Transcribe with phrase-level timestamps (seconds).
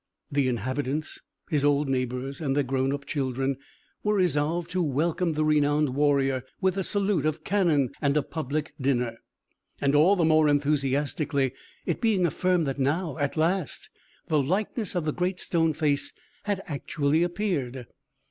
[0.31, 1.19] The inhabitants,
[1.51, 3.57] his old neighbours and their grown up children,
[4.03, 8.73] were resolved to welcome the renowned warrior with a salute of cannon and a public
[8.81, 9.19] dinner;
[9.79, 11.53] and all the more enthusiastically,
[11.85, 13.91] it being affirmed that now, at last,
[14.27, 16.11] the likeness of the Great Stone Face
[16.45, 17.85] had actually appeared.